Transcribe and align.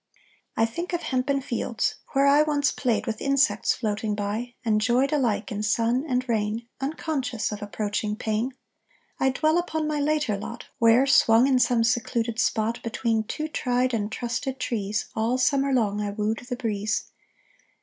I 0.57 0.65
think 0.65 0.93
of 0.93 1.03
hempen 1.03 1.41
fields, 1.41 1.97
where 2.13 2.25
I 2.25 2.41
Once 2.41 2.71
played 2.71 3.05
with 3.05 3.21
insects 3.21 3.75
floating 3.75 4.15
by, 4.15 4.55
And 4.65 4.81
joyed 4.81 5.13
alike 5.13 5.51
in 5.51 5.61
sun 5.61 6.05
and 6.09 6.27
rain, 6.27 6.67
Unconscious 6.79 7.51
of 7.51 7.61
approaching 7.61 8.15
pain. 8.15 8.55
I 9.19 9.29
dwell 9.29 9.59
upon 9.59 9.87
my 9.87 9.99
later 9.99 10.35
lot, 10.37 10.65
Where, 10.79 11.05
swung 11.05 11.45
in 11.45 11.59
some 11.59 11.83
secluded 11.83 12.39
spot 12.39 12.81
Between 12.81 13.25
two 13.25 13.47
tried 13.47 13.93
and 13.93 14.11
trusted 14.11 14.59
trees, 14.59 15.05
All 15.15 15.37
summer 15.37 15.71
long 15.71 16.01
I 16.01 16.09
wooed 16.09 16.39
the 16.49 16.55
breeze. 16.55 17.11